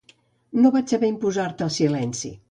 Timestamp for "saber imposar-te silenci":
0.95-2.33